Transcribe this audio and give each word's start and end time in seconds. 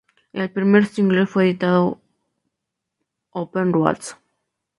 El 0.33 0.49
primer 0.49 0.87
single 0.87 1.19
editado 1.31 1.93
fue 1.93 2.01
"Open 3.41 3.71
Roads". 3.71 4.17